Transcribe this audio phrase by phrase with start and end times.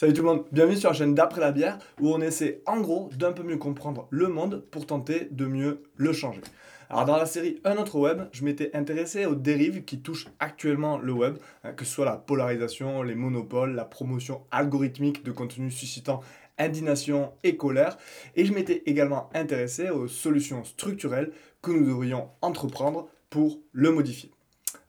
[0.00, 2.80] Salut tout le monde, bienvenue sur la chaîne d'Après la bière où on essaie en
[2.80, 6.40] gros d'un peu mieux comprendre le monde pour tenter de mieux le changer.
[6.88, 10.96] Alors dans la série Un autre web, je m'étais intéressé aux dérives qui touchent actuellement
[10.96, 15.76] le web, hein, que ce soit la polarisation, les monopoles, la promotion algorithmique de contenus
[15.76, 16.22] suscitant
[16.56, 17.98] indignation et colère,
[18.36, 21.30] et je m'étais également intéressé aux solutions structurelles
[21.60, 24.30] que nous devrions entreprendre pour le modifier.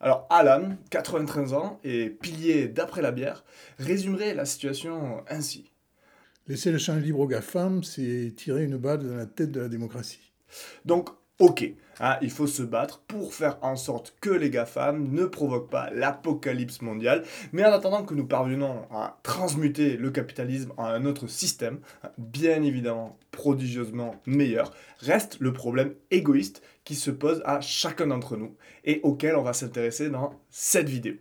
[0.03, 3.43] Alors Alan, 93 ans et pilier d'après la bière,
[3.77, 5.71] résumerait la situation ainsi.
[6.47, 9.69] Laisser le champ libre aux GAFAM, c'est tirer une balle dans la tête de la
[9.69, 10.31] démocratie.
[10.85, 11.71] Donc ok,
[12.01, 15.89] hein, il faut se battre pour faire en sorte que les GAFAM ne provoquent pas
[15.91, 21.27] l'apocalypse mondiale, mais en attendant que nous parvenons à transmuter le capitalisme en un autre
[21.27, 21.79] système,
[22.17, 28.55] bien évidemment prodigieusement meilleur, reste le problème égoïste qui se pose à chacun d'entre nous
[28.83, 31.13] et auquel on va s'intéresser dans cette vidéo.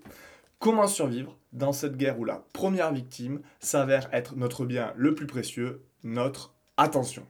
[0.59, 5.27] Comment survivre dans cette guerre où la première victime s'avère être notre bien le plus
[5.27, 7.27] précieux, notre attention?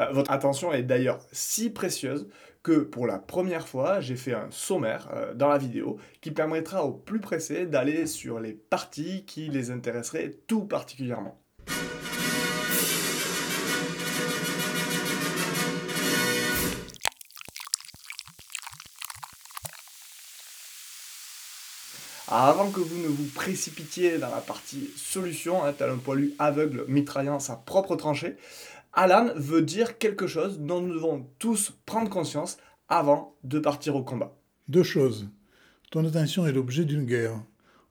[0.00, 2.28] Euh, votre attention est d'ailleurs si précieuse
[2.62, 6.84] que pour la première fois, j'ai fait un sommaire euh, dans la vidéo qui permettra
[6.84, 11.38] aux plus pressés d'aller sur les parties qui les intéresseraient tout particulièrement.
[22.32, 26.84] avant que vous ne vous précipitiez dans la partie solution, hein, tel un poilu aveugle
[26.86, 28.36] mitraillant sa propre tranchée,
[28.92, 34.02] Alan veut dire quelque chose dont nous devons tous prendre conscience avant de partir au
[34.02, 34.36] combat.
[34.68, 35.28] Deux choses.
[35.90, 37.40] Ton attention est l'objet d'une guerre.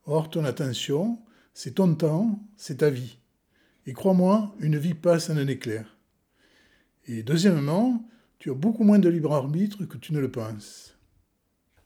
[0.06, 1.18] Or, ton attention,
[1.54, 3.18] c'est ton temps, c'est ta vie.
[3.86, 5.96] Et crois-moi, une vie passe en un éclair.
[7.06, 8.04] Et deuxièmement,
[8.38, 10.98] tu as beaucoup moins de libre arbitre que tu ne le penses.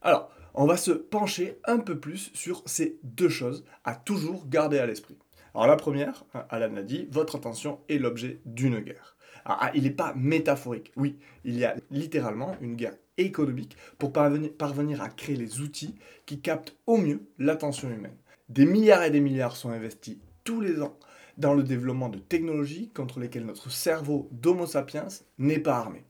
[0.03, 4.79] Alors, on va se pencher un peu plus sur ces deux choses à toujours garder
[4.79, 5.19] à l'esprit.
[5.55, 9.17] Alors la première, Alan l'a dit, votre attention est l'objet d'une guerre.
[9.45, 10.91] Ah, il n'est pas métaphorique.
[10.97, 15.95] Oui, il y a littéralement une guerre économique pour parvenir à créer les outils
[16.27, 18.17] qui captent au mieux l'attention humaine.
[18.49, 20.99] Des milliards et des milliards sont investis tous les ans
[21.39, 26.05] dans le développement de technologies contre lesquelles notre cerveau d'Homo sapiens n'est pas armé.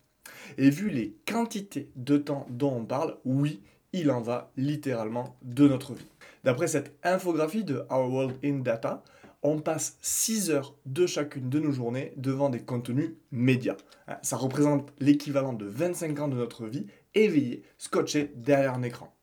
[0.58, 3.62] Et vu les quantités de temps dont on parle, oui,
[3.92, 6.08] il en va littéralement de notre vie.
[6.44, 9.02] D'après cette infographie de Our World in Data,
[9.44, 13.76] on passe 6 heures de chacune de nos journées devant des contenus médias.
[14.08, 19.14] Hein, ça représente l'équivalent de 25 ans de notre vie éveillé, scotché derrière un écran.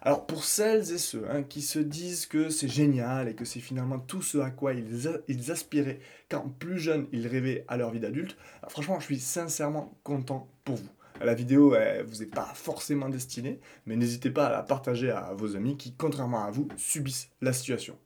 [0.00, 3.60] Alors pour celles et ceux hein, qui se disent que c'est génial et que c'est
[3.60, 6.00] finalement tout ce à quoi ils, aspiraient
[6.30, 8.36] quand plus jeunes ils rêvaient à leur vie d'adulte,
[8.68, 10.88] franchement je suis sincèrement content pour vous.
[11.20, 15.34] La vidéo elle vous est pas forcément destinée, mais n'hésitez pas à la partager à
[15.34, 17.98] vos amis qui, contrairement à vous, subissent la situation.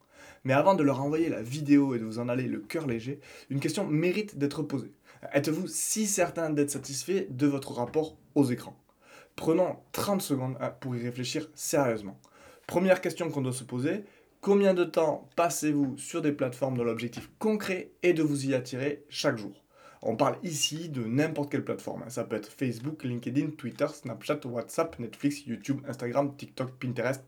[0.43, 3.19] Mais avant de leur envoyer la vidéo et de vous en aller le cœur léger,
[3.49, 4.93] une question mérite d'être posée.
[5.31, 8.77] Êtes-vous si certain d'être satisfait de votre rapport aux écrans?
[9.35, 12.19] Prenons 30 secondes hein, pour y réfléchir sérieusement.
[12.67, 14.03] Première question qu'on doit se poser,
[14.41, 19.05] combien de temps passez-vous sur des plateformes dont l'objectif concret est de vous y attirer
[19.09, 19.63] chaque jour?
[20.01, 22.03] On parle ici de n'importe quelle plateforme.
[22.03, 22.09] Hein.
[22.09, 27.23] Ça peut être Facebook, LinkedIn, Twitter, Snapchat, WhatsApp, Netflix, YouTube, Instagram, TikTok, Pinterest.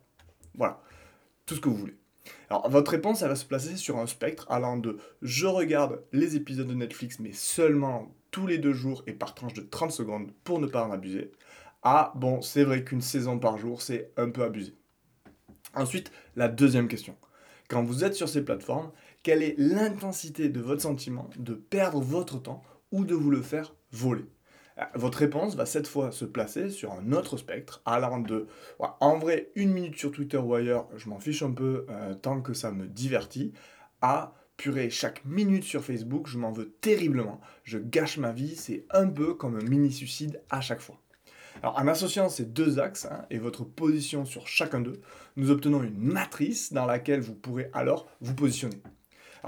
[0.56, 0.82] Voilà,
[1.46, 1.96] tout ce que vous voulez.
[2.50, 6.36] Alors, votre réponse, elle va se placer sur un spectre allant de je regarde les
[6.36, 10.32] épisodes de Netflix, mais seulement tous les deux jours et par tranche de 30 secondes
[10.44, 11.32] pour ne pas en abuser,
[11.84, 14.74] à bon, c'est vrai qu'une saison par jour, c'est un peu abusé.
[15.76, 17.16] Ensuite, la deuxième question.
[17.70, 18.92] Quand vous êtes sur ces plateformes,
[19.24, 23.76] quelle est l'intensité de votre sentiment de perdre votre temps ou de vous le faire
[23.92, 24.26] voler?
[24.94, 28.48] Votre réponse va cette fois se placer sur un autre spectre, allant de
[28.80, 32.42] en vrai une minute sur Twitter ou ailleurs, je m'en fiche un peu euh, tant
[32.42, 33.54] que ça me divertit,
[34.02, 38.86] à purée, chaque minute sur Facebook, je m'en veux terriblement, je gâche ma vie, c'est
[38.92, 41.02] un peu comme un mini-suicide à chaque fois.
[41.62, 45.00] Alors en associant ces deux axes hein, et votre position sur chacun d'eux,
[45.38, 48.82] nous obtenons une matrice dans laquelle vous pourrez alors vous positionner.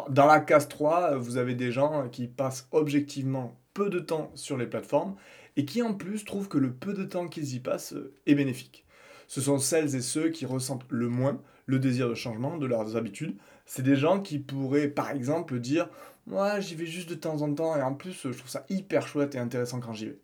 [0.10, 4.58] dans la case 3, vous avez des gens qui passent objectivement peu de temps sur
[4.58, 5.16] les plateformes
[5.56, 8.34] et qui en plus trouvent que le peu de temps qu'ils y passent euh, est
[8.34, 8.88] bénéfique.
[9.28, 12.96] Ce sont celles et ceux qui ressentent le moins le désir de changement de leurs
[12.96, 13.36] habitudes.
[13.68, 15.90] C'est des gens qui pourraient par exemple dire
[16.26, 19.08] Moi j'y vais juste de temps en temps et en plus je trouve ça hyper
[19.08, 20.20] chouette et intéressant quand j'y vais.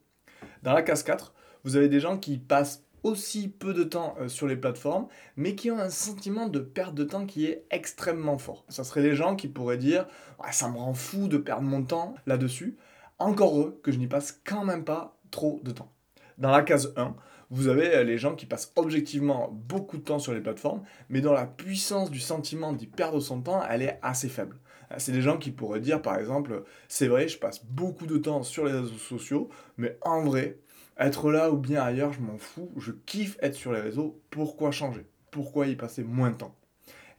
[0.63, 4.29] Dans la case 4, vous avez des gens qui passent aussi peu de temps euh,
[4.29, 8.39] sur les plateformes, mais qui ont un sentiment de perte de temps qui est extrêmement
[8.39, 8.65] fort.
[8.69, 10.07] Ça serait les gens qui pourraient dire
[10.51, 12.77] ça me rend fou de perdre mon temps là-dessus,
[13.19, 15.91] encore heureux que je n'y passe quand même pas trop de temps.
[16.37, 17.15] Dans la case 1,
[17.49, 21.21] vous avez euh, les gens qui passent objectivement beaucoup de temps sur les plateformes, mais
[21.21, 24.57] dont la puissance du sentiment d'y perdre son temps, elle est assez faible.
[24.97, 28.43] C'est des gens qui pourraient dire par exemple, c'est vrai, je passe beaucoup de temps
[28.43, 30.59] sur les réseaux sociaux, mais en vrai,
[30.97, 34.71] être là ou bien ailleurs, je m'en fous, je kiffe être sur les réseaux, pourquoi
[34.71, 35.07] changer?
[35.31, 36.55] Pourquoi y passer moins de temps?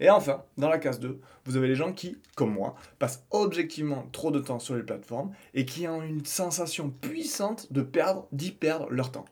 [0.00, 4.06] Et enfin, dans la case 2, vous avez les gens qui, comme moi, passent objectivement
[4.12, 8.50] trop de temps sur les plateformes et qui ont une sensation puissante de perdre, d'y
[8.50, 9.26] perdre leur temps.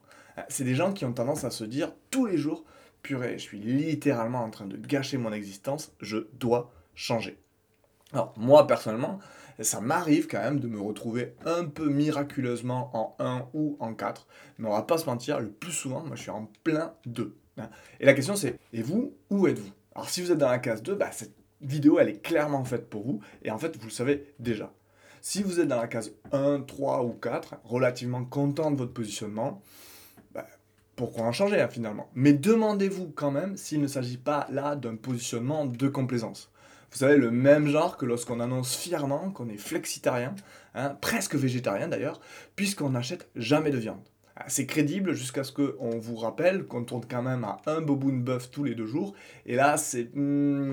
[0.48, 2.64] C'est des gens qui ont tendance à se dire tous les jours,
[3.02, 7.38] purée, je suis littéralement en train de gâcher mon existence, je dois changer.
[8.12, 9.18] Alors, moi, personnellement,
[9.60, 14.26] ça m'arrive quand même de me retrouver un peu miraculeusement en 1 ou en 4.
[14.58, 17.36] Mais on va pas se mentir, le plus souvent, moi, je suis en plein 2.
[18.00, 19.72] Et la question, c'est, et vous, où êtes-vous?
[19.94, 22.88] Alors, si vous êtes dans la case 2, bah, cette vidéo, elle est clairement faite
[22.88, 23.20] pour vous.
[23.42, 24.72] Et en fait, vous le savez déjà.
[25.20, 29.62] Si vous êtes dans la case 1, 3 ou 4, relativement content de votre positionnement,
[30.34, 30.46] bah,
[30.96, 32.10] pourquoi en changer hein, finalement?
[32.14, 36.50] Mais demandez-vous quand même s'il ne s'agit pas là d'un positionnement de complaisance.
[36.90, 40.34] Vous savez, le même genre que lorsqu'on annonce fièrement qu'on est flexitarien,
[40.74, 42.20] hein, presque végétarien d'ailleurs,
[42.54, 44.02] puisqu'on n'achète jamais de viande.
[44.48, 48.50] C'est crédible jusqu'à ce qu'on vous rappelle qu'on tourne quand même à un boboon bœuf
[48.50, 49.14] tous les deux jours,
[49.46, 50.10] et là, c'est...
[50.14, 50.72] Hmm,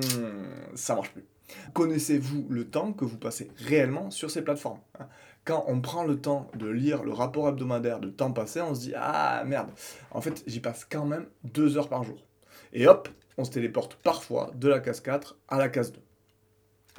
[0.75, 1.25] ça marche plus.
[1.73, 5.07] Connaissez-vous le temps que vous passez réellement sur ces plateformes hein?
[5.45, 8.81] Quand on prend le temps de lire le rapport hebdomadaire de temps passé, on se
[8.81, 9.69] dit Ah merde,
[10.11, 12.23] en fait j'y passe quand même deux heures par jour.
[12.71, 15.99] Et hop, on se téléporte parfois de la case 4 à la case 2.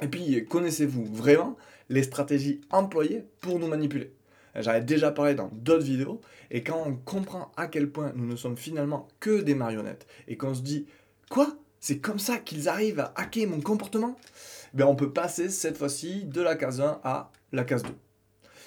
[0.01, 1.55] Et puis, connaissez-vous vraiment
[1.87, 4.11] les stratégies employées pour nous manipuler?
[4.55, 8.25] J'en ai déjà parlé dans d'autres vidéos, et quand on comprend à quel point nous
[8.25, 10.87] ne sommes finalement que des marionnettes, et qu'on se dit,
[11.29, 11.55] quoi?
[11.79, 14.15] C'est comme ça qu'ils arrivent à hacker mon comportement?
[14.73, 17.89] Ben, On peut passer cette fois-ci de la case 1 à la case 2.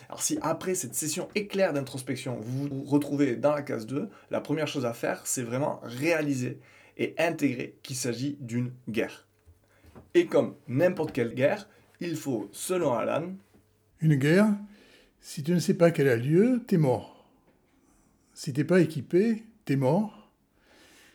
[0.09, 4.41] Alors si après cette session éclair d'introspection, vous vous retrouvez dans la case 2, la
[4.41, 6.59] première chose à faire, c'est vraiment réaliser
[6.97, 9.27] et intégrer qu'il s'agit d'une guerre.
[10.15, 11.69] Et comme n'importe quelle guerre,
[12.01, 13.33] il faut, selon Alan,
[14.01, 14.49] une guerre,
[15.25, 17.25] si tu ne sais pas qu'elle a lieu, t'es mort.
[18.35, 20.31] Si t'es pas équipé, t'es mort.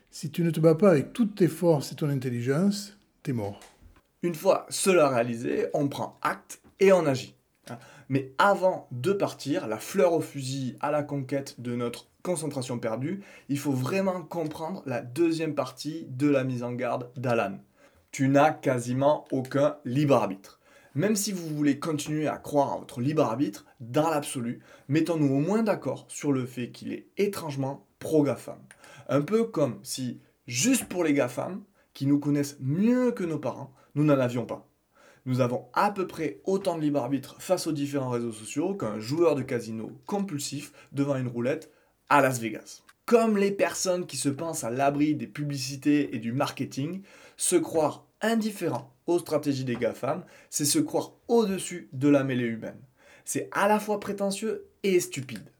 [0.09, 3.59] Si tu ne te bats pas avec toutes tes forces et ton intelligence, t'es mort.
[4.23, 7.35] Une fois cela réalisé, on prend acte et on agit.
[8.09, 13.21] Mais avant de partir, la fleur au fusil à la conquête de notre concentration perdue,
[13.47, 17.59] il faut vraiment comprendre la deuxième partie de la mise en garde d'Alan
[18.11, 20.58] tu n'as quasiment aucun libre arbitre.
[20.99, 24.59] Même si vous voulez continuer à croire à votre libre arbitre, dans l'absolu,
[24.89, 28.59] mettons-nous au moins d'accord sur le fait qu'il est étrangement pro-GAFAM.
[29.07, 31.63] Un peu comme si, juste pour les GAFAM,
[31.93, 34.67] qui nous connaissent mieux que nos parents, nous n'en avions pas.
[35.25, 38.99] Nous avons à peu près autant de libre arbitre face aux différents réseaux sociaux qu'un
[38.99, 41.71] joueur de casino compulsif devant une roulette
[42.09, 42.81] à Las Vegas.
[43.05, 47.03] Comme les personnes qui se pensent à l'abri des publicités et du marketing,
[47.37, 52.79] se croire indifférent aux stratégies des GAFAM, c'est se croire au-dessus de la mêlée humaine.
[53.25, 55.51] C'est à la fois prétentieux et stupide.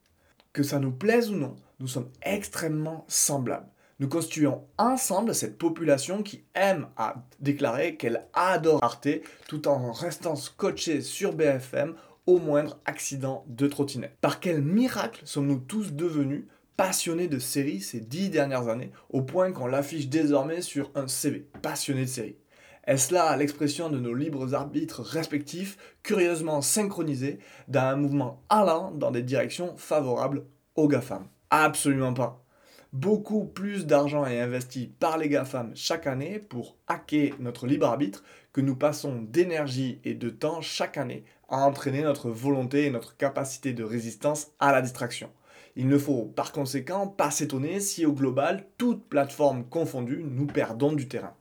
[0.54, 3.68] Que ça nous plaise ou non, nous sommes extrêmement semblables.
[4.00, 9.10] Nous constituons ensemble cette population qui aime à déclarer qu'elle adore Arte
[9.48, 14.16] tout en restant scotché sur BFM au moindre accident de trottinette.
[14.22, 16.46] Par quel miracle sommes-nous tous devenus
[16.78, 21.46] passionné de séries ces dix dernières années, au point qu'on l'affiche désormais sur un CV,
[21.62, 22.38] passionné de séries.
[22.90, 29.22] Est-ce là l'expression de nos libres arbitres respectifs, curieusement synchronisés, d'un mouvement allant dans des
[29.22, 30.44] directions favorables
[30.74, 31.28] aux GAFAM?
[31.52, 32.44] Absolument pas.
[32.92, 38.24] Beaucoup plus d'argent est investi par les GAFAM chaque année pour hacker notre libre arbitre
[38.54, 43.16] que nous passons d'énergie et de temps chaque année à entraîner notre volonté et notre
[43.18, 45.30] capacité de résistance à la distraction.
[45.76, 50.94] Il ne faut par conséquent pas s'étonner si au global, toutes plateformes confondues, nous perdons
[50.94, 51.36] du terrain.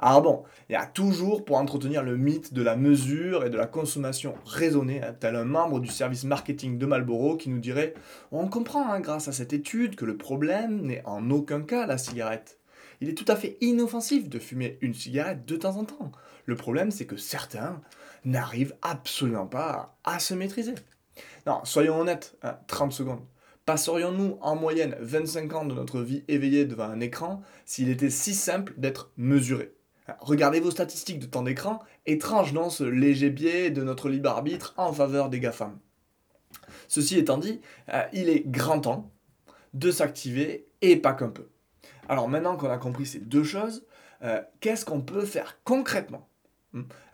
[0.00, 3.56] Alors bon, il y a toujours pour entretenir le mythe de la mesure et de
[3.56, 7.94] la consommation raisonnée, hein, tel un membre du service marketing de Marlboro qui nous dirait
[8.30, 11.98] On comprend hein, grâce à cette étude que le problème n'est en aucun cas la
[11.98, 12.60] cigarette.
[13.00, 16.12] Il est tout à fait inoffensif de fumer une cigarette de temps en temps.
[16.46, 17.80] Le problème c'est que certains
[18.24, 20.74] n'arrivent absolument pas à se maîtriser.
[21.44, 22.38] Non, soyons honnêtes,
[22.68, 23.26] 30 hein, secondes.
[23.64, 28.32] Passerions-nous en moyenne 25 ans de notre vie éveillée devant un écran s'il était si
[28.32, 29.74] simple d'être mesuré?
[30.20, 34.74] Regardez vos statistiques de temps d'écran, étrange non ce léger biais de notre libre arbitre
[34.76, 35.78] en faveur des GAFAM.
[36.88, 37.60] Ceci étant dit,
[37.92, 39.10] euh, il est grand temps
[39.74, 41.48] de s'activer et pas qu'un peu.
[42.08, 43.84] Alors maintenant qu'on a compris ces deux choses,
[44.22, 46.27] euh, qu'est-ce qu'on peut faire concrètement.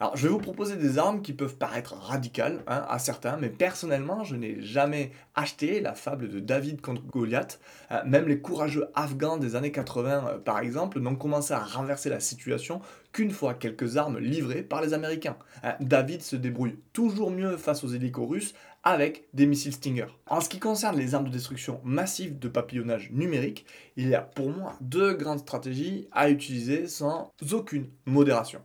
[0.00, 3.48] Alors, je vais vous proposer des armes qui peuvent paraître radicales hein, à certains, mais
[3.48, 7.60] personnellement, je n'ai jamais acheté la fable de David contre Goliath.
[7.92, 12.10] Euh, même les courageux afghans des années 80, euh, par exemple, n'ont commencé à renverser
[12.10, 12.80] la situation
[13.12, 15.36] qu'une fois quelques armes livrées par les Américains.
[15.62, 20.08] Hein, David se débrouille toujours mieux face aux hélicos russes avec des missiles Stinger.
[20.26, 24.20] En ce qui concerne les armes de destruction massive de papillonnage numérique, il y a
[24.20, 28.60] pour moi deux grandes stratégies à utiliser sans aucune modération.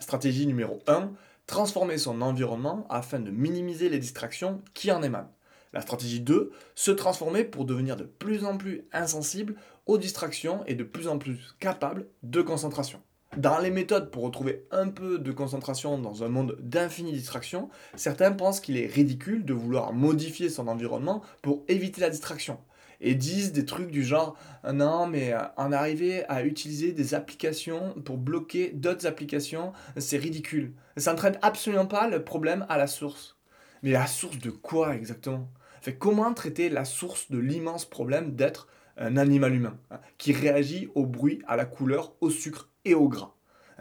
[0.00, 1.12] Stratégie numéro 1,
[1.46, 5.32] transformer son environnement afin de minimiser les distractions qui en émanent.
[5.72, 9.54] La stratégie 2, se transformer pour devenir de plus en plus insensible
[9.86, 13.00] aux distractions et de plus en plus capable de concentration.
[13.38, 18.32] Dans les méthodes pour retrouver un peu de concentration dans un monde d'infinies distractions, certains
[18.32, 22.58] pensent qu'il est ridicule de vouloir modifier son environnement pour éviter la distraction.
[23.04, 24.36] Et disent des trucs du genre
[24.72, 30.72] non mais euh, en arriver à utiliser des applications pour bloquer d'autres applications, c'est ridicule.
[30.96, 33.36] Ça ne traite absolument pas le problème à la source.
[33.82, 35.50] Mais la source de quoi exactement?
[35.80, 40.88] Fait, Comment traiter la source de l'immense problème d'être un animal humain hein, qui réagit
[40.94, 43.34] au bruit, à la couleur, au sucre et au gras?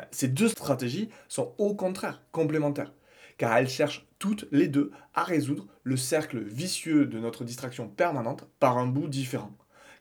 [0.10, 2.94] Ces deux stratégies sont au contraire complémentaires,
[3.38, 8.48] car elles cherchent toutes les deux à résoudre le cercle vicieux de notre distraction permanente
[8.60, 9.52] par un bout différent.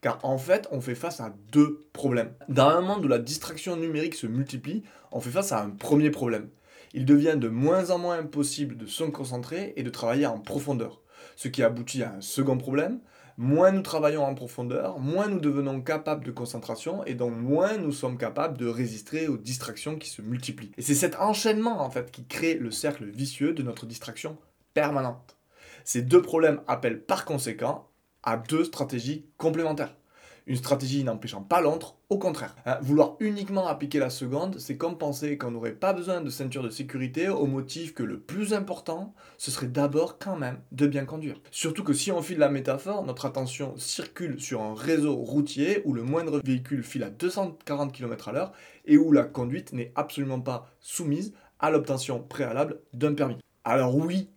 [0.03, 2.35] Car en fait, on fait face à deux problèmes.
[2.51, 6.11] Dans un monde où la distraction numérique se multiplie, on fait face à un premier
[6.11, 6.51] problème.
[6.93, 11.01] Il devient de moins en moins possible de se concentrer et de travailler en profondeur.
[11.37, 13.01] Ce qui aboutit à un second problème,
[13.41, 17.91] moins nous travaillons en profondeur, moins nous devenons capables de concentration et donc moins nous
[17.91, 20.73] sommes capables de résister aux distractions qui se multiplient.
[20.77, 24.37] Et c'est cet enchaînement en fait qui crée le cercle vicieux de notre distraction
[24.75, 25.39] permanente.
[25.85, 27.89] Ces deux problèmes appellent par conséquent
[28.23, 29.97] à deux stratégies complémentaires.
[30.51, 32.57] Une stratégie n'empêchant pas l'autre, au contraire.
[32.67, 36.65] Hein, vouloir uniquement appliquer la seconde, c'est comme penser qu'on n'aurait pas besoin de ceinture
[36.65, 41.05] de sécurité au motif que le plus important, ce serait d'abord quand même de bien
[41.05, 41.41] conduire.
[41.53, 45.93] Surtout que si on file la métaphore, notre attention circule sur un réseau routier où
[45.93, 48.53] le moindre véhicule file à 240 km à l'heure
[48.87, 53.39] et où la conduite n'est absolument pas soumise à l'obtention préalable d'un permis.
[53.63, 54.31] Alors oui,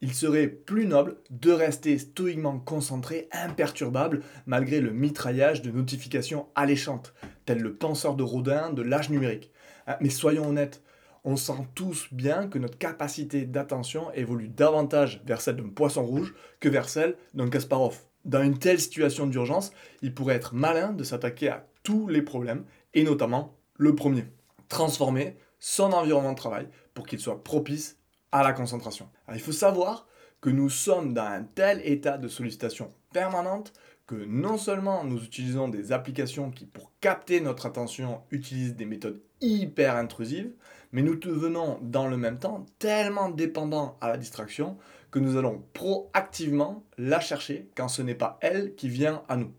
[0.00, 7.14] il serait plus noble de rester stoïquement concentré, imperturbable, malgré le mitraillage de notifications alléchantes,
[7.44, 9.50] tel le penseur de Rodin de l'âge numérique.
[9.86, 10.82] Hein, mais soyons honnêtes,
[11.24, 16.34] on sent tous bien que notre capacité d'attention évolue davantage vers celle d'un poisson rouge
[16.60, 17.98] que vers celle d'un Kasparov.
[18.24, 22.64] Dans une telle situation d'urgence, il pourrait être malin de s'attaquer à tous les problèmes,
[22.94, 24.24] et notamment le premier.
[24.68, 27.97] Transformer son environnement de travail pour qu'il soit propice
[28.32, 29.08] à la concentration.
[29.32, 30.06] il faut savoir
[30.40, 33.72] que nous sommes dans un tel état de sollicitation permanente
[34.06, 39.20] que non seulement nous utilisons des applications qui, pour capter notre attention, utilisent des méthodes
[39.40, 40.52] hyper intrusives,
[40.92, 44.78] mais nous devenons dans le même temps tellement dépendants à la distraction
[45.10, 49.52] que nous allons proactivement la chercher quand ce n'est pas elle qui vient à nous.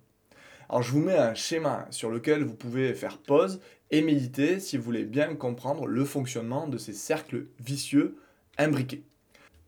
[0.68, 3.60] Alors je vous mets un schéma sur lequel vous pouvez faire pause
[3.92, 8.18] et méditer si vous voulez bien comprendre le fonctionnement de ces cercles vicieux
[8.60, 9.04] imbriqué.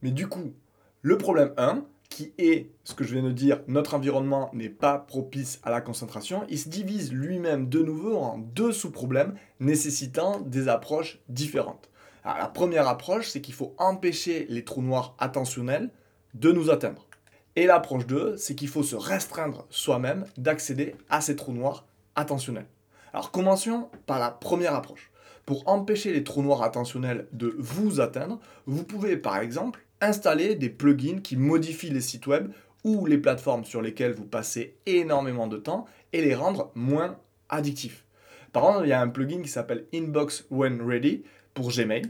[0.02, 0.54] Mais du coup,
[1.02, 5.00] le problème 1, qui est ce que je viens de dire, notre environnement n'est pas
[5.00, 10.68] propice à la concentration, il se divise lui-même de nouveau en deux sous-problèmes nécessitant des
[10.68, 11.90] approches différentes.
[12.26, 15.90] la première approche, c'est qu'il faut empêcher les trous noirs attentionnels
[16.34, 17.08] de nous atteindre.
[17.56, 22.68] Et l'approche 2, c'est qu'il faut se restreindre soi-même d'accéder à ces trous noirs attentionnels.
[23.14, 25.11] Alors commençons par la première approche.
[25.46, 30.70] Pour empêcher les trous noirs attentionnels de vous atteindre, vous pouvez par exemple installer des
[30.70, 32.52] plugins qui modifient les sites web
[32.84, 37.18] ou les plateformes sur lesquelles vous passez énormément de temps et les rendre moins
[37.50, 38.06] addictifs.
[38.52, 42.04] Par exemple, il y a un plugin qui s'appelle Inbox When Ready pour Gmail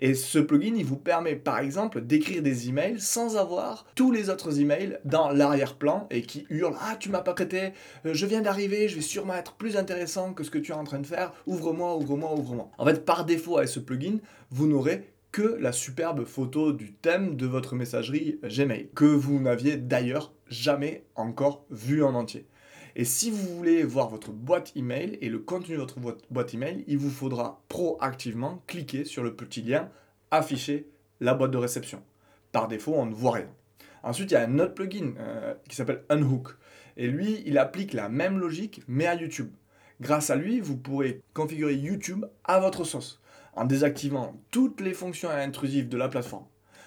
[0.00, 4.30] et ce plugin, il vous permet par exemple d'écrire des emails sans avoir tous les
[4.30, 7.72] autres emails dans l'arrière-plan et qui hurlent Ah, tu m'as pas prêté,
[8.04, 10.74] euh, je viens d'arriver, je vais sûrement être plus intéressant que ce que tu es
[10.74, 12.70] en train de faire, ouvre-moi, ouvre-moi, ouvre-moi.
[12.78, 14.18] En fait, par défaut avec ce plugin,
[14.50, 19.76] vous n'aurez que la superbe photo du thème de votre messagerie Gmail, que vous n'aviez
[19.76, 22.46] d'ailleurs jamais encore vu en entier.
[22.98, 26.00] Et si vous voulez voir votre boîte email et le contenu de votre
[26.30, 29.90] boîte email, il vous faudra proactivement cliquer sur le petit lien
[30.30, 30.88] afficher
[31.20, 32.02] la boîte de réception.
[32.52, 33.50] Par défaut, on ne voit rien.
[34.02, 36.56] Ensuite, il y a un autre plugin euh, qui s'appelle Unhook.
[36.96, 39.52] Et lui, il applique la même logique, mais à YouTube.
[40.00, 43.20] Grâce à lui, vous pourrez configurer YouTube à votre sauce,
[43.52, 46.46] en désactivant toutes les fonctions intrusives de la plateforme.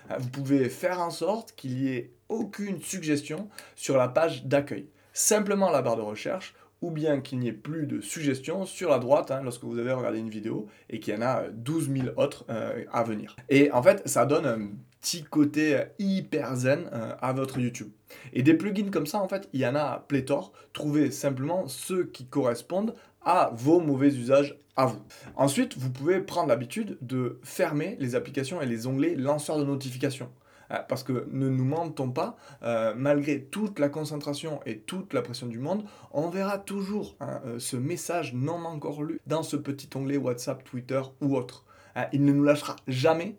[0.09, 4.87] Euh, vous pouvez faire en sorte qu'il n'y ait aucune suggestion sur la page d'accueil
[5.19, 8.99] simplement la barre de recherche ou bien qu'il n'y ait plus de suggestions sur la
[8.99, 12.07] droite hein, lorsque vous avez regardé une vidéo et qu'il y en a 12 000
[12.15, 13.35] autres euh, à venir.
[13.49, 14.69] Et en fait, ça donne un
[15.01, 17.89] petit côté hyper zen euh, à votre YouTube.
[18.31, 20.53] Et des plugins comme ça, en fait, il y en a pléthore.
[20.71, 25.01] Trouvez simplement ceux qui correspondent à vos mauvais usages à vous.
[25.35, 30.29] Ensuite, vous pouvez prendre l'habitude de fermer les applications et les onglets lanceurs de notifications.
[30.71, 35.21] Euh, parce que ne nous mentons pas, euh, malgré toute la concentration et toute la
[35.21, 39.55] pression du monde, on verra toujours hein, euh, ce message non encore lu dans ce
[39.55, 41.65] petit onglet WhatsApp, Twitter ou autre.
[42.13, 43.35] il ne nous lâchera jamais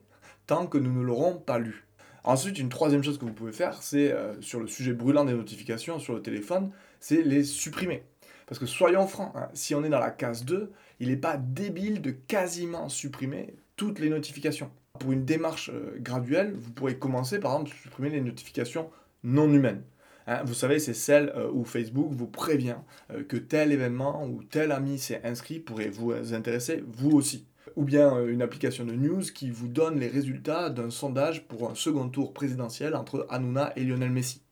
[0.46, 1.86] tant que nous ne l'aurons pas lu.
[2.24, 5.98] Ensuite, une troisième chose que vous pouvez faire, c'est sur le sujet brûlant des notifications
[5.98, 8.04] sur le téléphone, c'est les supprimer.
[8.46, 11.38] Parce que soyons francs, hein, si on est dans la case 2, il n'est pas
[11.38, 14.70] débile de quasiment supprimer toutes les notifications.
[15.00, 18.90] Pour une démarche euh, graduelle, vous pourrez commencer par exemple supprimer les notifications
[19.24, 19.82] non humaines.
[20.26, 22.76] Hein, vous savez, c'est celles euh, où Facebook vous prévient
[23.10, 27.46] euh, que tel événement ou tel ami s'est inscrit pourrait vous intéresser, vous aussi.
[27.76, 31.74] Ou bien une application de news qui vous donne les résultats d'un sondage pour un
[31.74, 34.42] second tour présidentiel entre Hanouna et Lionel Messi.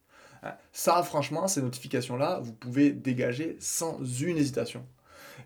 [0.42, 4.86] Hein, ça, franchement, ces notifications-là, vous pouvez dégager sans une hésitation.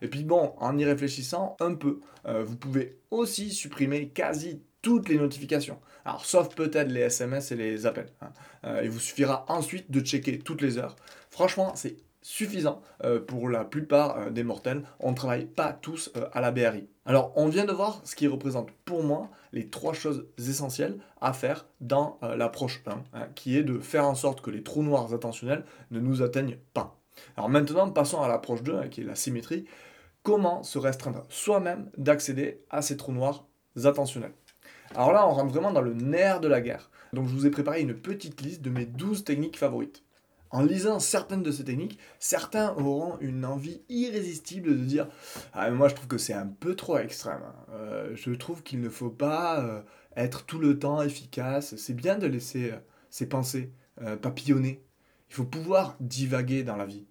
[0.00, 5.16] Et puis bon, en y réfléchissant un peu, vous pouvez aussi supprimer quasi toutes les
[5.16, 5.78] notifications.
[6.04, 8.10] Alors, sauf peut-être les SMS et les appels.
[8.20, 8.32] Hein.
[8.64, 10.96] Euh, il vous suffira ensuite de checker toutes les heures.
[11.30, 14.82] Franchement, c'est suffisant euh, pour la plupart euh, des mortels.
[15.00, 16.88] On ne travaille pas tous à la BRI.
[17.06, 21.32] Alors, on vient de voir ce qui représente pour moi les trois choses essentielles à
[21.32, 25.12] faire dans l'approche 1, hein, qui est de faire en sorte que les trous noirs
[25.14, 26.96] attentionnels ne nous atteignent pas.
[27.36, 29.66] Alors maintenant, passons à l'approche 2, hein, qui est la symétrie.
[30.22, 33.46] Comment se restreindre soi-même d'accéder à ces trous noirs
[33.84, 34.32] attentionnels?
[34.94, 36.90] Alors là, on rentre vraiment dans le nerf de la guerre.
[37.12, 40.04] Donc je vous ai préparé une petite liste de mes 12 techniques favorites.
[40.50, 45.08] En lisant certaines de ces techniques, certains auront une envie irrésistible de dire
[45.54, 47.40] ah, Moi, je trouve que c'est un peu trop extrême.
[47.42, 47.54] Hein.
[47.70, 49.80] Euh, je trouve qu'il ne faut pas euh,
[50.14, 51.74] être tout le temps efficace.
[51.76, 52.76] C'est bien de laisser euh,
[53.10, 53.72] ses pensées
[54.22, 54.82] papillonner.
[55.28, 57.06] Il faut pouvoir divaguer dans la vie.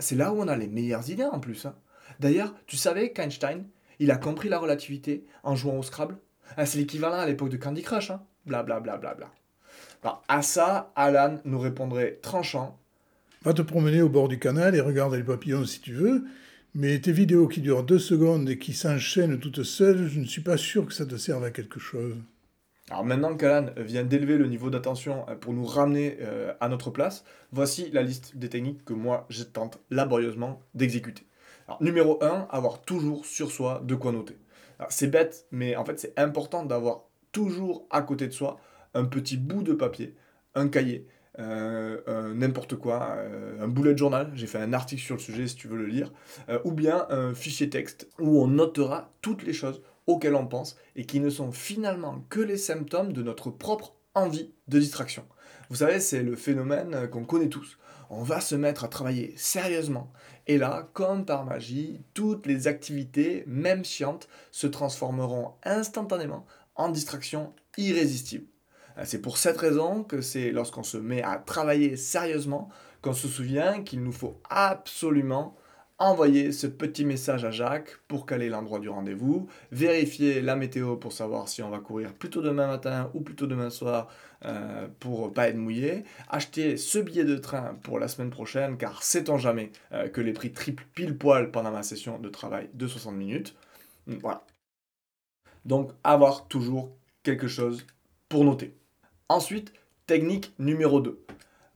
[0.00, 1.64] C'est là où on a les meilleures idées en plus.
[1.64, 1.76] Hein.
[2.18, 3.64] D'ailleurs, tu savais qu'Einstein,
[4.00, 6.18] il a compris la relativité en jouant au Scrabble?
[6.56, 8.10] Ah, C'est l'équivalent à l'époque de Candy Crush.
[8.10, 10.22] Hein bla bla bla bla bla.
[10.28, 12.78] à ça, Alan nous répondrait tranchant
[13.42, 16.24] Va te promener au bord du canal et regarde les papillons si tu veux,
[16.74, 20.40] mais tes vidéos qui durent deux secondes et qui s'enchaînent toutes seules, je ne suis
[20.40, 22.16] pas sûr que ça te serve à quelque chose.
[22.90, 26.90] Alors maintenant qu'Alan vient d'élever le niveau d'attention euh, pour nous ramener euh, à notre
[26.90, 31.26] place, voici la liste des techniques que moi je tente laborieusement d'exécuter.
[31.66, 34.36] Alors numéro 1, avoir toujours sur soi de quoi noter.
[34.90, 38.58] C'est bête, mais en fait c'est important d'avoir toujours à côté de soi
[38.94, 40.14] un petit bout de papier,
[40.54, 41.06] un cahier,
[41.38, 45.56] euh, n'importe quoi, euh, un bullet journal, j'ai fait un article sur le sujet si
[45.56, 46.12] tu veux le lire,
[46.48, 50.76] euh, ou bien un fichier texte où on notera toutes les choses auxquelles on pense
[50.96, 55.26] et qui ne sont finalement que les symptômes de notre propre envie de distraction.
[55.70, 57.78] Vous savez, c'est le phénomène qu'on connaît tous.
[58.10, 60.12] On va se mettre à travailler sérieusement.
[60.46, 66.46] Et là, comme par magie, toutes les activités, même chiantes, se transformeront instantanément
[66.76, 68.46] en distraction irrésistible.
[68.98, 72.68] Euh, c'est pour cette raison que c'est lorsqu'on se met à travailler sérieusement
[73.02, 75.56] qu'on se souvient qu'il nous faut absolument
[75.98, 81.12] envoyer ce petit message à Jacques pour caler l'endroit du rendez-vous, vérifier la météo pour
[81.12, 84.08] savoir si on va courir plutôt demain matin ou plutôt demain soir
[84.44, 89.02] euh, pour pas être mouillé, acheter ce billet de train pour la semaine prochaine car
[89.02, 92.86] sait-on jamais euh, que les prix triplent pile poil pendant ma session de travail de
[92.88, 93.54] 60 minutes.
[94.06, 94.44] Voilà.
[95.64, 97.86] Donc avoir toujours quelque chose
[98.28, 98.76] pour noter.
[99.28, 99.72] Ensuite,
[100.06, 101.24] technique numéro 2.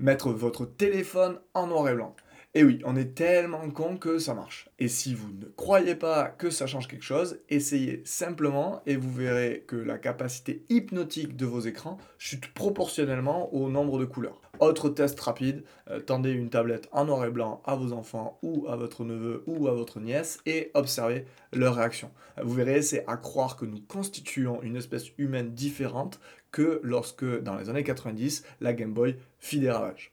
[0.00, 2.14] Mettre votre téléphone en noir et blanc.
[2.59, 4.68] Et oui, on est tellement con que ça marche.
[4.81, 9.12] Et si vous ne croyez pas que ça change quelque chose, essayez simplement et vous
[9.12, 14.40] verrez que la capacité hypnotique de vos écrans chute proportionnellement au nombre de couleurs.
[14.59, 18.66] Autre test rapide, euh, tendez une tablette en noir et blanc à vos enfants ou
[18.66, 22.11] à votre neveu ou à votre nièce et observez leur réaction.
[22.42, 26.18] Vous verrez, c'est à croire que nous constituons une espèce humaine différente
[26.51, 30.12] que lorsque, dans les années 90, la Game Boy fit des ravages.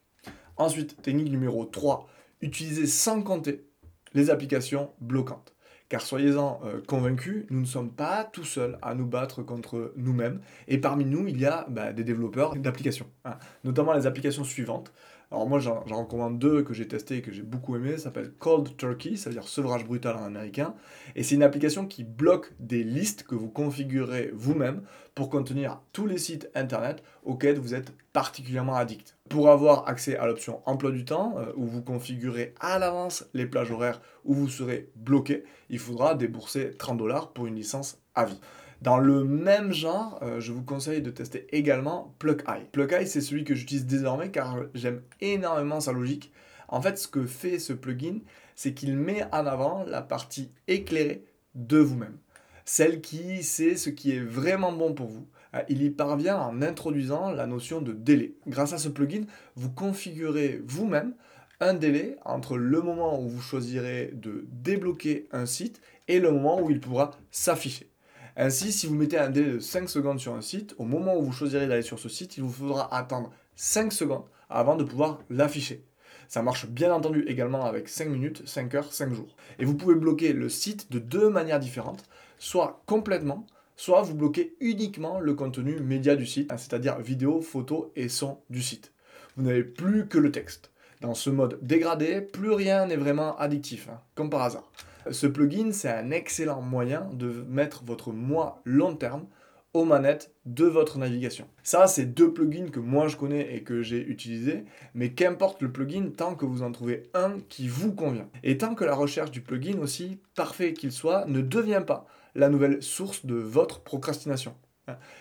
[0.57, 2.07] Ensuite, technique numéro 3,
[2.41, 3.65] utilisez sans compter
[4.13, 5.55] les applications bloquantes.
[5.87, 10.41] Car soyez-en euh, convaincus, nous ne sommes pas tout seuls à nous battre contre nous-mêmes.
[10.67, 13.37] Et parmi nous, il y a bah, des développeurs d'applications, hein.
[13.63, 14.91] notamment les applications suivantes.
[15.31, 17.97] Alors moi, j'en recommande deux que j'ai testé et que j'ai beaucoup aimé.
[17.97, 20.75] Ça s'appelle Cold Turkey, ça veut dire sevrage brutal en américain.
[21.15, 24.81] Et c'est une application qui bloque des listes que vous configurez vous-même
[25.15, 29.17] pour contenir tous les sites internet auxquels vous êtes particulièrement addict.
[29.29, 33.45] Pour avoir accès à l'option emploi du temps, euh, où vous configurez à l'avance les
[33.45, 38.25] plages horaires où vous serez bloqué, il faudra débourser 30 dollars pour une licence à
[38.25, 38.39] vie.
[38.85, 42.67] Dans le même genre, euh, je vous conseille de tester également PlugEye.
[42.71, 46.31] PlugEye, c'est celui que j'utilise désormais car j'aime énormément sa logique.
[46.67, 48.19] En fait, ce que fait ce plugin,
[48.55, 51.23] c'est qu'il met en avant la partie éclairée
[51.55, 52.19] de vous-même.
[52.63, 55.25] Celle qui sait ce qui est vraiment bon pour vous.
[55.55, 58.35] Euh, il y parvient en introduisant la notion de délai.
[58.45, 59.23] Grâce à ce plugin,
[59.55, 61.15] vous configurez vous-même
[61.59, 66.61] un délai entre le moment où vous choisirez de débloquer un site et le moment
[66.61, 67.89] où il pourra s'afficher.
[68.37, 71.23] Ainsi, si vous mettez un délai de 5 secondes sur un site, au moment où
[71.23, 75.19] vous choisirez d'aller sur ce site, il vous faudra attendre 5 secondes avant de pouvoir
[75.29, 75.85] l'afficher.
[76.27, 79.35] Ça marche bien entendu également avec 5 minutes, 5 heures, 5 jours.
[79.57, 82.03] Et vous pouvez bloquer le site de deux manières différentes,
[82.37, 83.45] soit complètement,
[83.77, 88.61] soit vous bloquez uniquement le contenu média du site, c'est-à-dire vidéo, photo et son du
[88.61, 88.91] site.
[89.37, 90.71] Vous n'avez plus que le texte.
[90.99, 94.69] Dans ce mode dégradé, plus rien n'est vraiment addictif, hein, comme par hasard.
[95.11, 99.27] Ce plugin, c'est un excellent moyen de mettre votre moi long terme
[99.73, 101.47] aux manettes de votre navigation.
[101.61, 104.63] Ça, c'est deux plugins que moi je connais et que j'ai utilisés,
[104.93, 108.29] mais qu'importe le plugin tant que vous en trouvez un qui vous convient.
[108.43, 112.49] Et tant que la recherche du plugin, aussi parfait qu'il soit, ne devient pas la
[112.49, 114.55] nouvelle source de votre procrastination.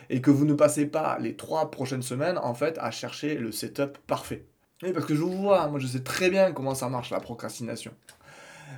[0.08, 3.50] Et que vous ne passez pas les trois prochaines semaines en fait à chercher le
[3.50, 4.44] setup parfait.
[4.82, 7.20] Oui, parce que je vous vois, moi je sais très bien comment ça marche la
[7.20, 7.92] procrastination.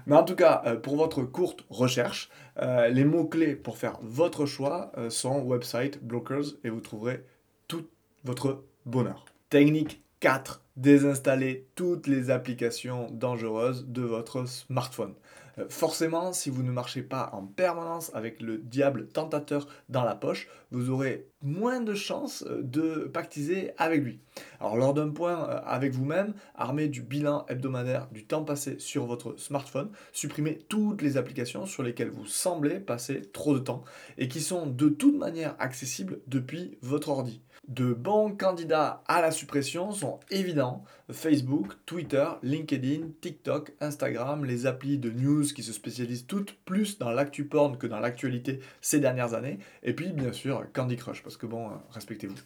[0.06, 2.30] Mais en tout cas, euh, pour votre courte recherche,
[2.62, 7.24] euh, les mots-clés pour faire votre choix euh, sont website, blockers, et vous trouverez
[7.66, 7.86] tout
[8.24, 9.24] votre bonheur.
[9.50, 10.62] Technique 4.
[10.76, 15.14] Désinstaller toutes les applications dangereuses de votre smartphone.
[15.58, 20.14] Euh, forcément, si vous ne marchez pas en permanence avec le diable tentateur dans la
[20.14, 24.20] poche, vous aurez moins de chances euh, de pactiser avec lui.
[24.60, 29.06] Alors lors d'un point euh, avec vous-même, armé du bilan hebdomadaire du temps passé sur
[29.06, 33.84] votre smartphone, supprimez toutes les applications sur lesquelles vous semblez passer trop de temps
[34.18, 37.42] et qui sont de toute manière accessibles depuis votre ordi.
[37.68, 44.98] De bons candidats à la suppression sont évidents Facebook, Twitter, LinkedIn, TikTok, Instagram, les applis
[44.98, 49.35] de news qui se spécialisent toutes plus dans l'actu porn que dans l'actualité ces dernières
[49.35, 52.37] années, et puis bien sûr Candy Crush, parce que bon, euh, respectez-vous.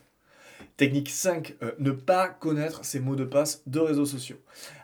[0.79, 4.39] Technique 5, euh, ne pas connaître ses mots de passe de réseaux sociaux.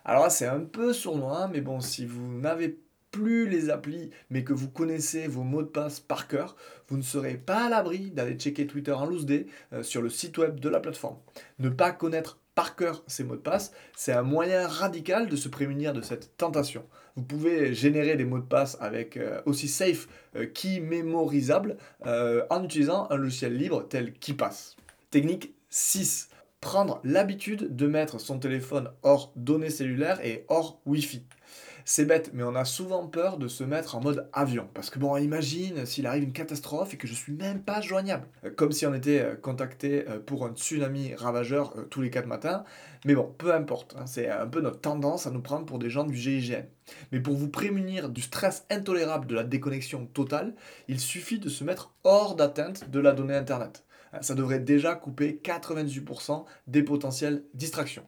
[0.04, 2.78] Alors là, c'est un peu sournois, mais bon, si vous n'avez
[3.16, 6.54] plus les applis, mais que vous connaissez vos mots de passe par cœur,
[6.88, 10.10] vous ne serez pas à l'abri d'aller checker Twitter en loose day euh, sur le
[10.10, 11.16] site web de la plateforme.
[11.58, 15.48] Ne pas connaître par cœur ces mots de passe, c'est un moyen radical de se
[15.48, 16.84] prémunir de cette tentation.
[17.16, 22.62] Vous pouvez générer des mots de passe avec euh, aussi safe euh, qui mémorisable en
[22.64, 24.76] utilisant un logiciel libre tel KeePass.
[25.10, 26.28] Technique 6.
[26.60, 31.22] Prendre l'habitude de mettre son téléphone hors données cellulaires et hors Wi-Fi.
[31.88, 34.68] C'est bête, mais on a souvent peur de se mettre en mode avion.
[34.74, 38.26] Parce que bon, imagine s'il arrive une catastrophe et que je suis même pas joignable.
[38.44, 42.26] Euh, comme si on était euh, contacté euh, pour un tsunami ravageur tous les 4
[42.26, 42.64] matins.
[43.04, 43.94] Mais bon, peu importe.
[43.96, 46.64] Hein, c'est un peu notre tendance à nous prendre pour des gens du GIGN.
[47.12, 50.56] Mais pour vous prémunir du stress intolérable de la déconnexion totale,
[50.88, 53.84] il suffit de se mettre hors d'atteinte de la donnée Internet.
[54.22, 58.06] Ça devrait déjà couper 98% des potentielles distractions.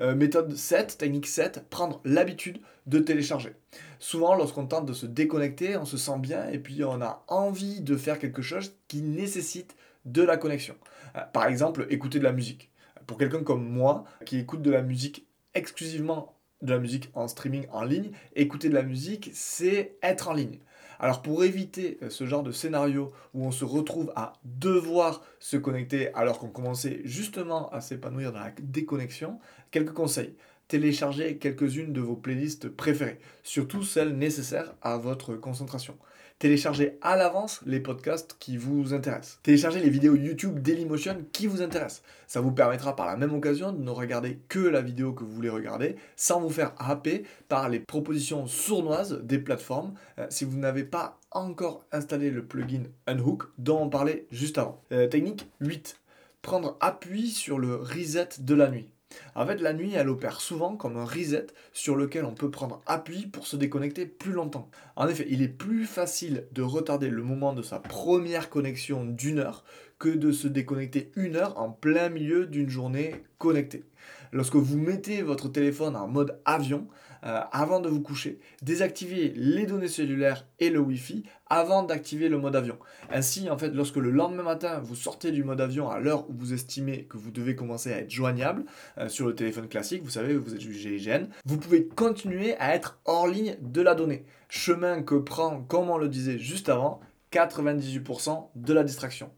[0.00, 3.52] Euh, méthode 7, technique 7, prendre l'habitude de télécharger.
[3.98, 7.80] Souvent, lorsqu'on tente de se déconnecter, on se sent bien et puis on a envie
[7.80, 10.74] de faire quelque chose qui nécessite de la connexion.
[11.16, 12.70] Euh, par exemple, écouter de la musique.
[13.06, 17.66] Pour quelqu'un comme moi, qui écoute de la musique exclusivement de la musique en streaming
[17.72, 20.58] en ligne, écouter de la musique, c'est être en ligne.
[21.04, 25.58] Alors pour éviter euh, ce genre de scénario où on se retrouve à devoir se
[25.58, 29.38] connecter alors qu'on commençait justement à s'épanouir dans la déconnexion,
[29.70, 30.34] quelques conseils.
[30.66, 35.98] Téléchargez quelques-unes de vos playlists préférées, surtout celles nécessaires à votre concentration.
[36.44, 39.38] Téléchargez à l'avance les podcasts qui vous intéressent.
[39.42, 42.02] Téléchargez les vidéos YouTube Dailymotion qui vous intéressent.
[42.26, 45.32] Ça vous permettra par la même occasion de ne regarder que la vidéo que vous
[45.32, 50.58] voulez regarder sans vous faire happer par les propositions sournoises des plateformes euh, si vous
[50.58, 54.82] n'avez pas encore installé le plugin Unhook dont on parlait juste avant.
[54.92, 55.98] Euh, technique 8.
[56.42, 58.93] Prendre appui sur le reset de la nuit.
[59.34, 62.82] En fait, la nuit, elle opère souvent comme un reset sur lequel on peut prendre
[62.86, 64.70] appui pour se déconnecter plus longtemps.
[64.96, 69.38] En effet, il est plus facile de retarder le moment de sa première connexion d'une
[69.38, 69.64] heure
[69.98, 73.84] que de se déconnecter une heure en plein milieu d'une journée connectée.
[74.32, 76.88] Lorsque vous mettez votre téléphone en mode avion,
[77.24, 82.38] euh, avant de vous coucher, désactivez les données cellulaires et le Wi-Fi avant d'activer le
[82.38, 82.78] mode avion.
[83.10, 86.34] Ainsi, en fait, lorsque le lendemain matin, vous sortez du mode avion à l'heure où
[86.34, 88.64] vous estimez que vous devez commencer à être joignable
[88.98, 92.74] euh, sur le téléphone classique, vous savez, vous êtes du GIGN, vous pouvez continuer à
[92.74, 94.24] être hors ligne de la donnée.
[94.48, 97.00] Chemin que prend, comme on le disait juste avant,
[97.32, 99.30] 98% de la distraction.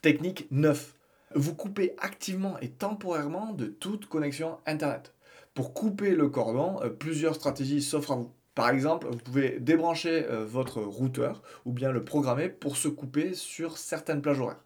[0.00, 0.94] Technique 9.
[1.34, 5.12] Vous coupez activement et temporairement de toute connexion Internet.
[5.54, 8.32] Pour couper le cordon, euh, plusieurs stratégies s'offrent à vous.
[8.54, 13.34] Par exemple, vous pouvez débrancher euh, votre routeur ou bien le programmer pour se couper
[13.34, 14.64] sur certaines plages horaires.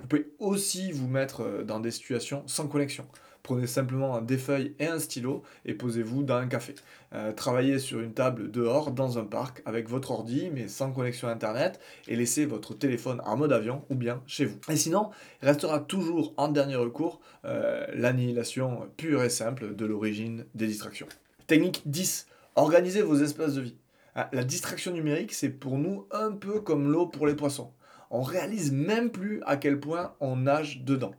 [0.00, 3.06] Vous pouvez aussi vous mettre euh, dans des situations sans connexion.
[3.46, 6.74] Prenez simplement des feuilles et un stylo et posez-vous dans un café.
[7.14, 11.28] Euh, travaillez sur une table dehors, dans un parc, avec votre ordi, mais sans connexion
[11.28, 11.78] Internet,
[12.08, 14.58] et laissez votre téléphone en mode avion ou bien chez vous.
[14.68, 15.10] Et sinon,
[15.42, 21.06] restera toujours en dernier recours euh, l'annihilation pure et simple de l'origine des distractions.
[21.46, 22.26] Technique 10.
[22.56, 23.76] Organisez vos espaces de vie.
[24.16, 27.70] Ah, la distraction numérique, c'est pour nous un peu comme l'eau pour les poissons.
[28.10, 31.14] On réalise même plus à quel point on nage dedans.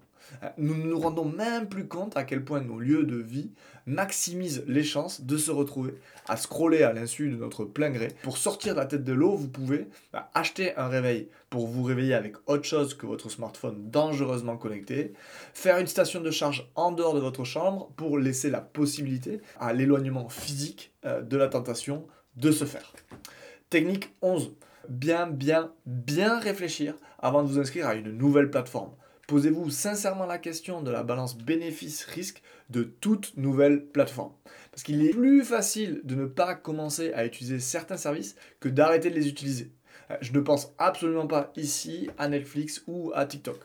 [0.58, 3.52] Nous ne nous rendons même plus compte à quel point nos lieux de vie
[3.86, 5.96] maximisent les chances de se retrouver
[6.28, 8.10] à scroller à l'insu de notre plein gré.
[8.22, 11.84] Pour sortir de la tête de l'eau, vous pouvez bah, acheter un réveil pour vous
[11.84, 15.14] réveiller avec autre chose que votre smartphone dangereusement connecté,
[15.54, 19.72] faire une station de charge en dehors de votre chambre pour laisser la possibilité à
[19.74, 22.94] l'éloignement physique euh, de la tentation de se faire.
[23.70, 24.54] Technique 11.
[24.90, 28.92] Bien, bien, bien réfléchir avant de vous inscrire à une nouvelle plateforme.
[29.28, 34.32] Posez-vous sincèrement la question de la balance bénéfice-risque de toute nouvelle plateforme.
[34.72, 39.10] Parce qu'il est plus facile de ne pas commencer à utiliser certains services que d'arrêter
[39.10, 39.74] de les utiliser.
[40.12, 43.60] Euh, je ne pense absolument pas ici à Netflix ou à TikTok.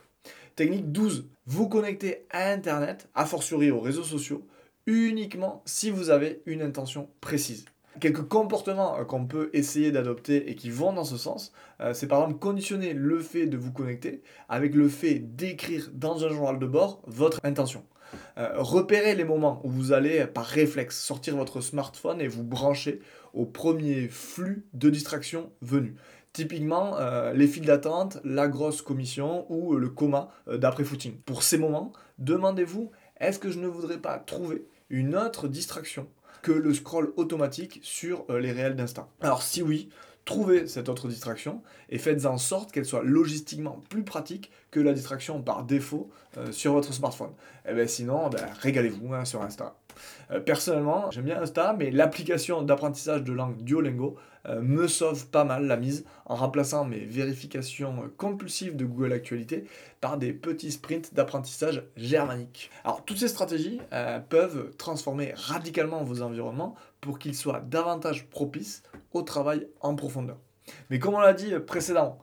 [0.57, 1.29] Technique 12.
[1.47, 4.45] Vous connectez à Internet, a fortiori aux réseaux sociaux,
[4.87, 7.67] uniquement si vous avez une intention précise.
[8.01, 12.07] Quelques comportements euh, qu'on peut essayer d'adopter et qui vont dans ce sens, euh, c'est
[12.07, 16.59] par exemple conditionner le fait de vous connecter avec le fait d'écrire dans un journal
[16.59, 17.85] de bord votre intention.
[18.39, 23.01] Euh, repérez les moments où vous allez par réflexe sortir votre smartphone et vous brancher
[23.35, 25.97] au premier flux de distraction venu.
[26.33, 26.97] Typiquement,
[27.35, 31.17] les files d'attente, la grosse commission ou le coma d'après-footing.
[31.27, 36.09] Pour ces moments, demandez-vous, est-ce que je ne voudrais pas trouver une autre distraction
[36.43, 39.09] que le scroll automatique sur euh, les réels d'instant.
[39.21, 39.89] Alors si oui,
[40.25, 44.93] trouvez cette autre distraction et faites en sorte qu'elle soit logistiquement plus pratique que la
[44.93, 47.31] distraction par défaut euh, sur votre smartphone.
[47.65, 49.77] Et eh bien sinon, ben, régalez-vous hein, sur Insta.
[50.31, 54.17] Euh, personnellement, j'aime bien Insta, mais l'application d'apprentissage de langue Duolingo
[54.49, 59.65] me sauve pas mal la mise en remplaçant mes vérifications compulsives de Google Actualité
[60.01, 62.71] par des petits sprints d'apprentissage germanique.
[62.85, 68.83] Alors, toutes ces stratégies euh, peuvent transformer radicalement vos environnements pour qu'ils soient davantage propices
[69.13, 70.39] au travail en profondeur.
[70.91, 72.19] Mais comme on l'a dit précédemment,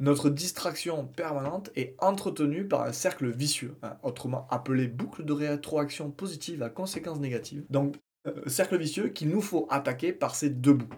[0.00, 6.10] notre distraction permanente est entretenue par un cercle vicieux, hein, autrement appelé boucle de rétroaction
[6.10, 7.64] positive à conséquences négatives.
[7.70, 10.88] Donc, euh, cercle vicieux qu'il nous faut attaquer par ces deux bouts.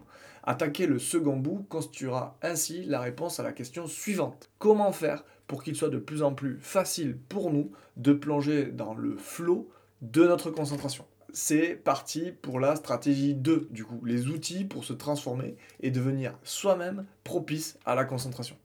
[0.49, 4.49] Attaquer le second bout constituera ainsi la réponse à la question suivante.
[4.61, 8.95] Comment faire pour qu'il soit de plus en plus facile pour nous de plonger dans
[8.95, 9.69] le flot
[10.03, 11.05] de notre concentration?
[11.33, 16.39] C'est parti pour la stratégie 2, du coup, les outils pour se transformer et devenir
[16.45, 18.57] soi-même propice à la concentration.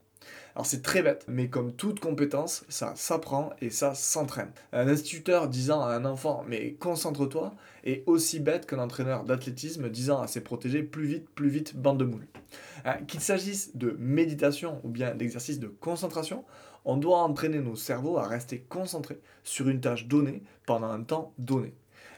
[0.55, 4.51] Alors c'est très bête, mais comme toute compétence, ça s'apprend et ça s'entraîne.
[4.73, 10.21] Un instituteur disant à un enfant mais concentre-toi est aussi bête qu'un entraîneur d'athlétisme disant
[10.21, 12.27] à ses protégés plus vite, plus vite, bande de moules.
[12.85, 16.43] Euh, qu'il s'agisse de méditation ou bien d'exercice de concentration,
[16.83, 21.33] on doit entraîner nos cerveaux à rester concentrés sur une tâche donnée pendant un temps
[21.37, 21.73] donné.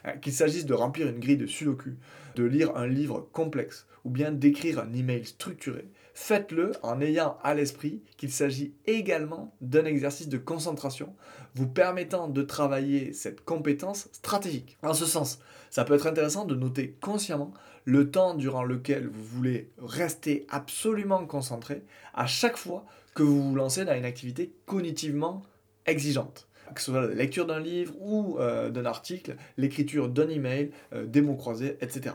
[0.06, 1.90] Euh, qu'il s'agisse de remplir une grille de sudoku,
[2.34, 7.54] de lire un livre complexe ou bien d'écrire un email structuré, faites-le en ayant à
[7.54, 11.14] l'esprit qu'il s'agit également d'un exercice de concentration
[11.54, 14.78] vous permettant de travailler cette compétence stratégique.
[14.82, 17.52] En ce sens, ça peut être intéressant de noter consciemment
[17.84, 21.82] le temps durant lequel vous voulez rester absolument concentré
[22.14, 25.42] à chaque fois que vous vous lancez dans une activité cognitivement
[25.86, 30.70] exigeante que ce soit la lecture d'un livre ou euh, d'un article, l'écriture d'un email,
[30.92, 32.14] euh, des mots croisés, etc.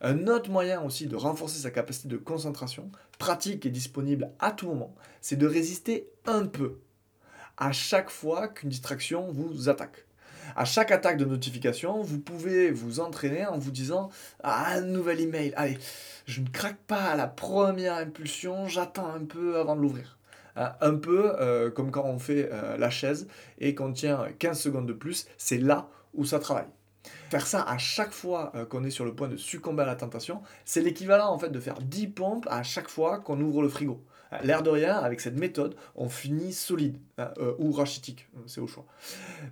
[0.00, 4.68] Un autre moyen aussi de renforcer sa capacité de concentration, pratique et disponible à tout
[4.68, 6.78] moment, c'est de résister un peu
[7.56, 10.04] à chaque fois qu'une distraction vous attaque.
[10.54, 14.10] À chaque attaque de notification, vous pouvez vous entraîner en vous disant
[14.42, 15.78] Ah, un nouvel email, allez,
[16.26, 20.18] je ne craque pas à la première impulsion, j'attends un peu avant de l'ouvrir.
[20.56, 23.26] Hein, un peu euh, comme quand on fait euh, la chaise
[23.58, 26.68] et qu'on tient 15 secondes de plus, c'est là où ça travaille.
[27.30, 29.96] Faire ça à chaque fois euh, qu'on est sur le point de succomber à la
[29.96, 33.68] tentation, c'est l'équivalent en fait de faire 10 pompes à chaque fois qu'on ouvre le
[33.68, 34.04] frigo.
[34.42, 38.84] L'air de rien, avec cette méthode, on finit solide hein, ou rachitique, c'est au choix.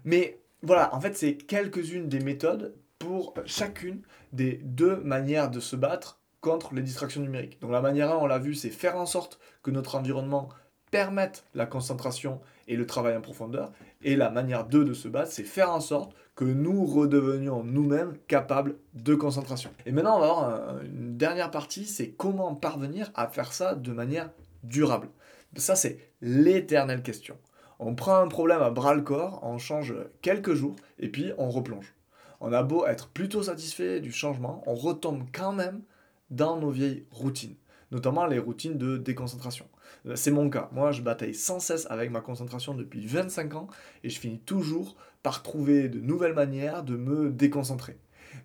[0.05, 5.77] Mais voilà, en fait, c'est quelques-unes des méthodes pour chacune des deux manières de se
[5.77, 7.61] battre contre les distractions numériques.
[7.61, 10.49] Donc la manière 1, on l'a vu, c'est faire en sorte que notre environnement
[10.91, 13.73] permettent la concentration et le travail en profondeur.
[14.05, 18.17] Et la manière 2 de se battre, c'est faire en sorte que nous redevenions nous-mêmes
[18.29, 19.71] capables de concentration.
[19.87, 23.93] Et maintenant, on va voir une dernière partie, c'est comment parvenir à faire ça de
[23.93, 24.31] manière
[24.63, 25.09] durable.
[25.57, 27.37] Ça, c'est l'éternelle question.
[27.79, 31.49] On prend un problème à bras le corps, on change quelques jours, et puis on
[31.49, 31.95] replonge.
[32.41, 35.83] On a beau être plutôt satisfait du changement, on retombe quand même
[36.31, 37.57] dans nos vieilles routines,
[37.91, 39.67] notamment les routines de déconcentration.
[40.15, 40.69] C'est mon cas.
[40.73, 43.69] Moi, je bataille sans cesse avec ma concentration depuis 25 ans
[44.03, 47.99] et je finis toujours par trouver de nouvelles manières de me déconcentrer.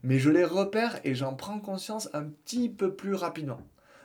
[0.04, 3.60] Mais je les repère et j'en prends conscience un petit peu plus rapidement.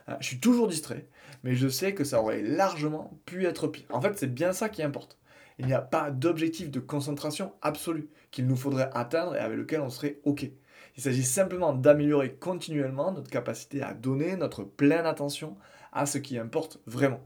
[0.09, 1.07] Euh, je suis toujours distrait,
[1.43, 3.85] mais je sais que ça aurait largement pu être pire.
[3.89, 5.17] En fait, c'est bien ça qui importe.
[5.57, 9.81] Il n'y a pas d'objectif de concentration absolu qu'il nous faudrait atteindre et avec lequel
[9.81, 10.49] on serait OK.
[10.97, 15.57] Il s'agit simplement d'améliorer continuellement notre capacité à donner notre pleine attention
[15.91, 17.21] à ce qui importe vraiment.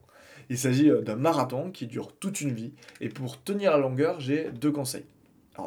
[0.50, 4.20] Il s'agit euh, d'un marathon qui dure toute une vie et pour tenir la longueur,
[4.20, 5.06] j'ai deux conseils.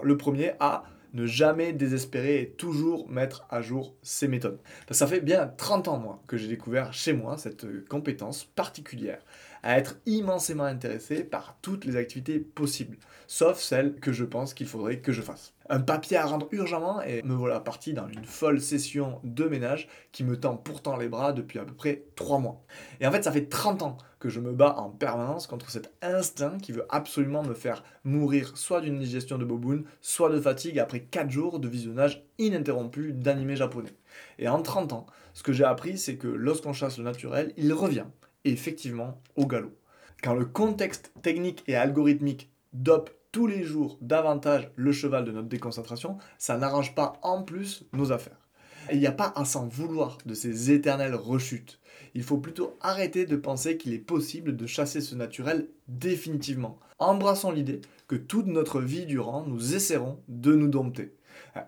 [0.03, 4.59] le premier, à ne jamais désespérer et toujours mettre à jour ses méthodes.
[4.90, 9.23] Ça fait bien 30 ans, moi, que j'ai découvert chez moi cette euh, compétence particulière
[9.62, 14.66] à être immensément intéressé par toutes les activités possibles, sauf celles que je pense qu'il
[14.66, 15.55] faudrait que je fasse.
[15.72, 19.88] Un papier à rendre urgemment et me voilà parti dans une folle session de ménage
[20.12, 22.62] qui me tend pourtant les bras depuis à peu près 3 mois.
[23.00, 25.90] Et en fait, ça fait 30 ans que je me bats en permanence contre cet
[26.02, 30.78] instinct qui veut absolument me faire mourir soit d'une digestion de boboon, soit de fatigue
[30.78, 33.96] après 4 jours de visionnage ininterrompu d'animés japonais.
[34.38, 37.72] Et en 30 ans, ce que j'ai appris, c'est que lorsqu'on chasse le naturel, il
[37.72, 38.08] revient
[38.44, 39.74] effectivement au galop.
[40.22, 45.49] Quand le contexte technique et algorithmique dope tous les jours davantage le cheval de notre
[45.49, 48.49] déconcentration, ça n'arrange pas en plus nos affaires.
[48.92, 51.81] Il n'y a pas à s'en vouloir de ces éternelles rechutes.
[52.14, 56.79] Il faut plutôt arrêter de penser qu'il est possible de chasser ce naturel définitivement.
[56.99, 61.14] Embrassons l'idée que toute notre vie durant, nous essaierons de nous dompter.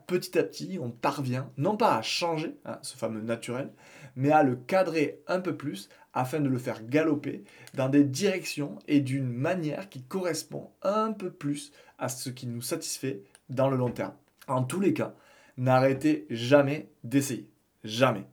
[0.07, 3.71] Petit à petit, on parvient non pas à changer hein, ce fameux naturel,
[4.17, 8.79] mais à le cadrer un peu plus afin de le faire galoper dans des directions
[8.87, 13.77] et d'une manière qui correspond un peu plus à ce qui nous satisfait dans le
[13.77, 14.15] long terme.
[14.47, 15.15] En tous les cas,
[15.57, 17.49] n'arrêtez jamais d'essayer.
[17.83, 18.27] Jamais.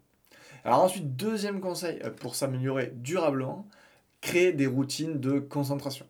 [0.63, 3.67] Alors ensuite, deuxième conseil euh, pour s'améliorer durablement,
[4.22, 6.06] créer des routines de concentration.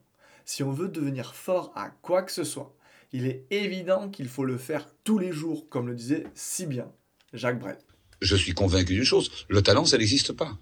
[0.45, 2.75] Si on veut devenir fort à quoi que ce soit,
[3.13, 6.91] il est évident qu'il faut le faire tous les jours, comme le disait si bien
[7.33, 7.77] Jacques Brel.
[8.21, 10.57] Je suis convaincu d'une chose, le talent, ça n'existe pas.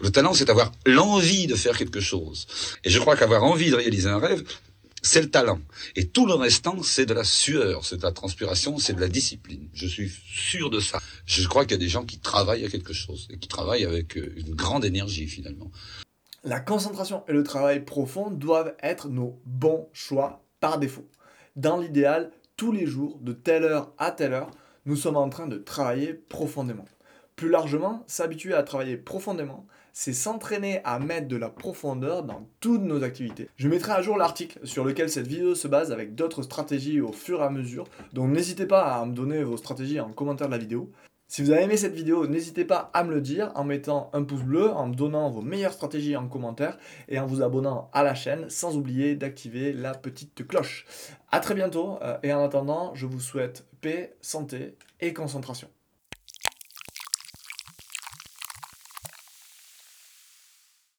[0.00, 2.46] Le talent, c'est avoir l'envie de faire quelque chose.
[2.84, 4.44] Et je crois qu'avoir envie de réaliser un rêve,
[5.02, 5.60] c'est le talent.
[5.96, 9.08] Et tout le restant, c'est de la sueur, c'est de la transpiration, c'est de la
[9.08, 9.68] discipline.
[9.72, 11.00] Je suis sûr de ça.
[11.26, 13.84] Je crois qu'il y a des gens qui travaillent à quelque chose et qui travaillent
[13.84, 15.70] avec euh, une grande énergie finalement.
[16.44, 21.08] La concentration et le travail profond doivent être nos bons choix par défaut.
[21.56, 24.50] Dans l'idéal, tous les jours, de telle heure à telle heure,
[24.88, 26.86] nous sommes en train de travailler profondément.
[27.36, 32.80] Plus largement, s'habituer à travailler profondément, c'est s'entraîner à mettre de la profondeur dans toutes
[32.80, 33.50] nos activités.
[33.56, 37.12] Je mettrai à jour l'article sur lequel cette vidéo se base avec d'autres stratégies au
[37.12, 40.52] fur et à mesure, donc n'hésitez pas à me donner vos stratégies en commentaire de
[40.52, 40.90] la vidéo.
[41.30, 44.22] Si vous avez aimé cette vidéo, n'hésitez pas à me le dire en mettant un
[44.22, 48.02] pouce bleu, en me donnant vos meilleures stratégies en commentaire et en vous abonnant à
[48.02, 50.86] la chaîne sans oublier d'activer la petite cloche.
[51.30, 55.68] A très bientôt euh, et en attendant, je vous souhaite paix, santé et concentration.